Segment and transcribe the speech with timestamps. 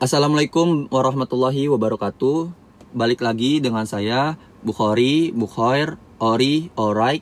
[0.00, 2.48] Assalamualaikum warahmatullahi wabarakatuh.
[2.96, 7.20] Balik lagi dengan saya Bukhari, Bukhoir, Ori, Alright.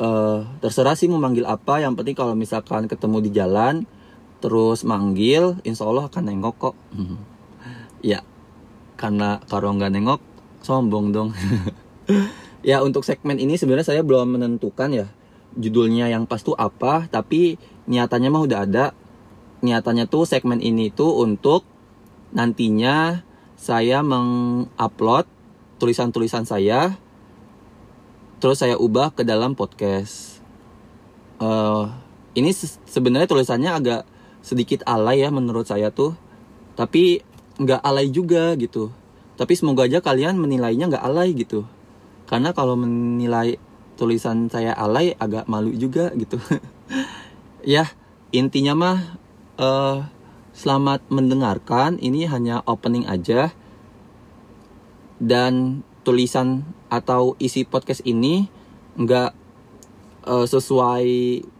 [0.00, 1.84] Eh, terserah sih mau manggil apa.
[1.84, 3.84] Yang penting kalau misalkan ketemu di jalan,
[4.40, 6.74] terus manggil, insya Allah akan nengok kok.
[8.00, 8.24] ya,
[8.96, 10.24] karena kalau nggak nengok,
[10.64, 11.36] sombong dong.
[12.64, 15.04] ya untuk segmen ini sebenarnya saya belum menentukan ya
[15.60, 18.96] judulnya yang pas tuh apa, tapi niatannya mah udah ada
[19.62, 21.62] niatannya tuh segmen ini tuh untuk
[22.34, 23.22] nantinya
[23.54, 25.30] saya mengupload
[25.78, 26.98] tulisan-tulisan saya
[28.42, 30.42] terus saya ubah ke dalam podcast.
[31.38, 31.86] Uh,
[32.34, 34.02] ini se sebenarnya tulisannya agak
[34.42, 36.18] sedikit alay ya menurut saya tuh
[36.74, 37.22] tapi
[37.62, 38.90] nggak alay juga gitu.
[39.38, 41.62] Tapi semoga aja kalian menilainya nggak alay gitu.
[42.26, 43.62] Karena kalau menilai
[43.94, 46.42] tulisan saya alay agak malu juga gitu.
[47.62, 47.86] Ya
[48.34, 49.21] intinya mah
[49.58, 50.06] uh,
[50.56, 51.98] selamat mendengarkan.
[52.00, 53.52] Ini hanya opening aja.
[55.22, 58.50] Dan tulisan atau isi podcast ini
[58.98, 59.30] nggak
[60.26, 61.06] uh, sesuai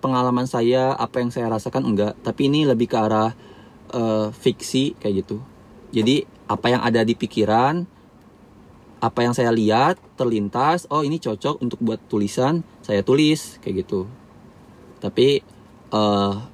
[0.02, 2.18] pengalaman saya, apa yang saya rasakan enggak.
[2.20, 3.32] Tapi ini lebih ke arah
[3.94, 5.38] uh, fiksi kayak gitu.
[5.92, 7.86] Jadi apa yang ada di pikiran,
[8.98, 14.10] apa yang saya lihat terlintas, oh ini cocok untuk buat tulisan, saya tulis kayak gitu.
[14.98, 15.42] Tapi
[15.94, 16.51] uh,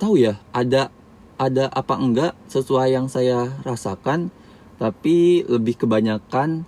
[0.00, 0.90] tahu ya ada
[1.38, 4.34] ada apa enggak sesuai yang saya rasakan
[4.80, 6.64] tapi lebih kebanyakan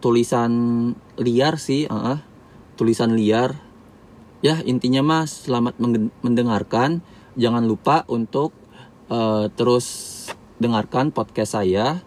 [0.00, 0.52] tulisan
[1.20, 2.20] liar sih uh,
[2.76, 3.56] tulisan liar.
[4.44, 5.80] Ya intinya mas selamat
[6.20, 7.00] mendengarkan.
[7.36, 8.52] Jangan lupa untuk
[9.12, 9.86] uh, terus
[10.56, 12.00] dengarkan podcast saya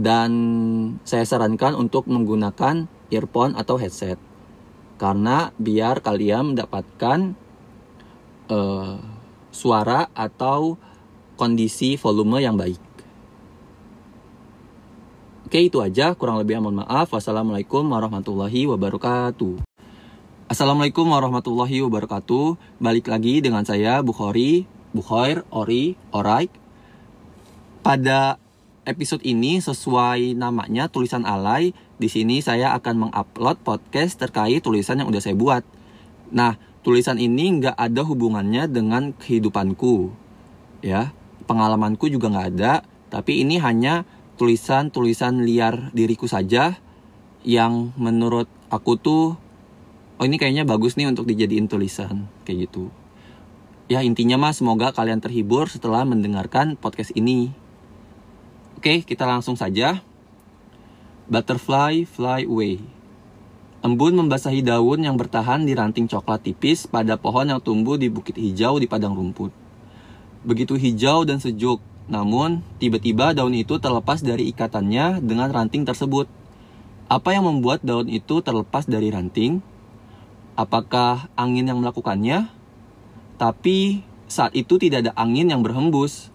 [0.00, 0.30] dan
[1.04, 4.16] saya sarankan untuk menggunakan earphone atau headset.
[5.00, 7.36] Karena biar kalian mendapatkan
[8.52, 8.96] uh,
[9.50, 10.78] suara atau
[11.34, 12.80] kondisi volume yang baik.
[15.50, 17.10] Oke itu aja, kurang lebih mohon maaf.
[17.10, 19.66] Wassalamualaikum warahmatullahi wabarakatuh.
[20.46, 22.78] Assalamualaikum warahmatullahi wabarakatuh.
[22.78, 26.54] Balik lagi dengan saya Bukhari, Bukhoir, Ori, Oraik.
[27.82, 28.38] Pada
[28.86, 35.10] episode ini sesuai namanya tulisan alay, di sini saya akan mengupload podcast terkait tulisan yang
[35.10, 35.62] udah saya buat.
[36.30, 40.12] Nah, tulisan ini nggak ada hubungannya dengan kehidupanku.
[40.80, 41.12] Ya
[41.44, 44.06] pengalamanku juga nggak ada tapi ini hanya
[44.38, 46.78] tulisan-tulisan liar diriku saja
[47.42, 49.34] yang menurut aku tuh
[50.16, 52.88] oh ini kayaknya bagus nih untuk dijadiin tulisan kayak gitu.
[53.90, 57.50] Ya intinya mah semoga kalian terhibur setelah mendengarkan podcast ini.
[58.78, 60.00] Oke kita langsung saja.
[61.30, 62.99] Butterfly fly away
[63.80, 68.36] Embun membasahi daun yang bertahan di ranting coklat tipis pada pohon yang tumbuh di bukit
[68.36, 69.48] hijau di padang rumput.
[70.44, 76.28] Begitu hijau dan sejuk, namun tiba-tiba daun itu terlepas dari ikatannya dengan ranting tersebut.
[77.08, 79.64] Apa yang membuat daun itu terlepas dari ranting?
[80.60, 82.52] Apakah angin yang melakukannya?
[83.40, 86.28] Tapi saat itu tidak ada angin yang berhembus.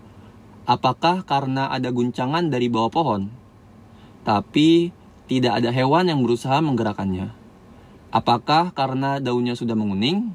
[0.65, 3.29] Apakah karena ada guncangan dari bawah pohon?
[4.25, 4.89] Tapi
[5.25, 7.33] tidak ada hewan yang berusaha menggerakkannya.
[8.13, 10.31] Apakah karena daunnya sudah menguning?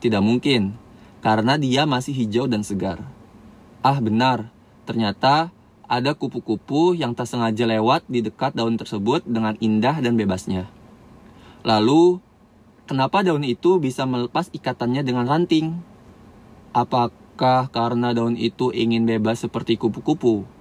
[0.00, 0.76] Tidak mungkin,
[1.20, 3.04] karena dia masih hijau dan segar.
[3.84, 4.48] Ah benar,
[4.88, 5.52] ternyata
[5.86, 10.66] ada kupu-kupu yang tak sengaja lewat di dekat daun tersebut dengan indah dan bebasnya.
[11.62, 12.18] Lalu,
[12.90, 15.78] kenapa daun itu bisa melepas ikatannya dengan ranting?
[16.74, 20.55] Apakah karena daun itu ingin bebas seperti kupu-kupu?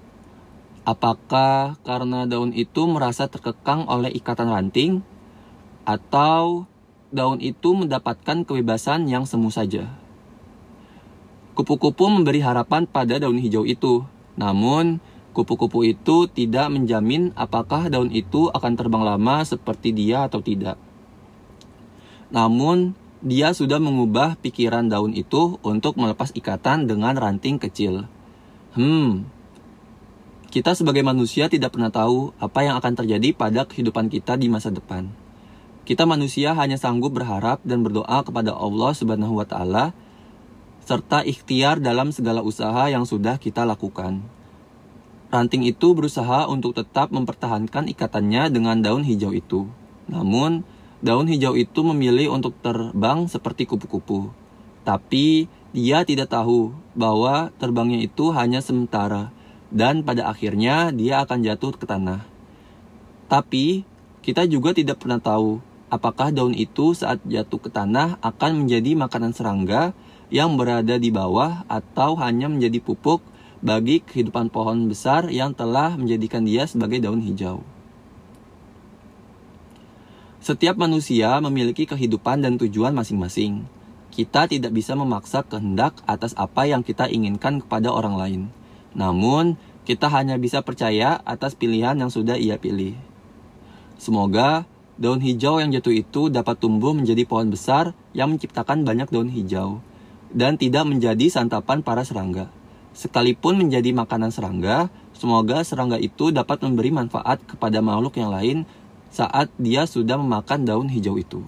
[0.85, 5.01] Apakah karena daun itu merasa terkekang oleh ikatan ranting,
[5.81, 6.69] atau
[7.09, 9.89] daun itu mendapatkan kebebasan yang semu saja?
[11.57, 14.05] Kupu-kupu memberi harapan pada daun hijau itu,
[14.37, 15.01] namun
[15.33, 20.77] kupu-kupu itu tidak menjamin apakah daun itu akan terbang lama seperti dia atau tidak.
[22.29, 22.93] Namun,
[23.25, 28.05] dia sudah mengubah pikiran daun itu untuk melepas ikatan dengan ranting kecil.
[28.77, 29.25] Hmm,
[30.55, 34.71] kita sebagai manusia tidak pernah tahu apa yang akan terjadi pada kehidupan kita di masa
[34.71, 35.11] depan.
[35.83, 39.91] Kita manusia hanya sanggup berharap dan berdoa kepada Allah Subhanahu wa taala
[40.87, 44.23] serta ikhtiar dalam segala usaha yang sudah kita lakukan.
[45.27, 49.67] Ranting itu berusaha untuk tetap mempertahankan ikatannya dengan daun hijau itu.
[50.07, 50.63] Namun,
[51.03, 54.31] daun hijau itu memilih untuk terbang seperti kupu-kupu.
[54.87, 59.35] Tapi, dia tidak tahu bahwa terbangnya itu hanya sementara
[59.75, 62.23] dan pada akhirnya dia akan jatuh ke tanah.
[63.27, 63.83] Tapi
[64.23, 65.59] kita juga tidak pernah tahu
[65.91, 69.91] apakah daun itu saat jatuh ke tanah akan menjadi makanan serangga
[70.31, 73.19] yang berada di bawah atau hanya menjadi pupuk
[73.59, 77.61] bagi kehidupan pohon besar yang telah menjadikan dia sebagai daun hijau.
[80.39, 83.65] Setiap manusia memiliki kehidupan dan tujuan masing-masing.
[84.13, 88.41] Kita tidak bisa memaksa kehendak atas apa yang kita inginkan kepada orang lain.
[88.95, 92.97] Namun, kita hanya bisa percaya atas pilihan yang sudah ia pilih.
[94.01, 94.65] Semoga
[94.95, 99.83] daun hijau yang jatuh itu dapat tumbuh menjadi pohon besar yang menciptakan banyak daun hijau
[100.31, 102.49] dan tidak menjadi santapan para serangga.
[102.95, 108.63] Sekalipun menjadi makanan serangga, semoga serangga itu dapat memberi manfaat kepada makhluk yang lain
[109.11, 111.43] saat dia sudah memakan daun hijau itu.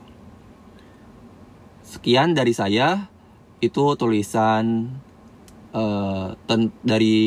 [1.88, 3.08] Sekian dari saya,
[3.64, 4.92] itu tulisan
[5.76, 6.38] uh,
[6.86, 7.18] dari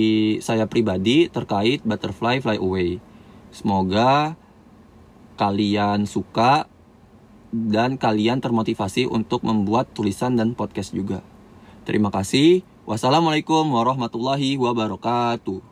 [0.40, 3.00] saya pribadi terkait butterfly fly away.
[3.50, 4.38] Semoga
[5.40, 6.68] kalian suka
[7.50, 11.24] dan kalian termotivasi untuk membuat tulisan dan podcast juga.
[11.82, 12.62] Terima kasih.
[12.86, 15.69] Wassalamualaikum warahmatullahi wabarakatuh.